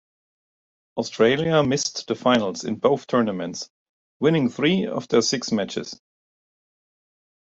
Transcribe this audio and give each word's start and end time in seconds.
Australia 0.97 1.61
missed 1.61 2.07
the 2.07 2.15
finals 2.15 2.63
in 2.63 2.75
both 2.75 3.05
tournaments, 3.05 3.69
winning 4.19 4.49
three 4.49 4.87
of 4.87 5.07
their 5.09 5.21
six 5.21 5.51
matches. 5.51 6.01